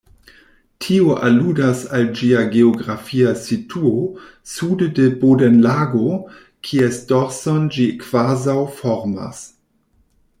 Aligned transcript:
Tio 0.83 1.15
aludas 1.25 1.81
al 1.97 2.07
ĝia 2.19 2.39
geografia 2.55 3.33
situo 3.41 3.91
sude 4.53 4.87
de 4.99 5.05
Bodenlago, 5.25 6.15
kies 6.69 6.99
dorson 7.13 7.69
ĝi 7.77 7.87
kvazaŭ 8.05 8.57
formas. 8.81 9.43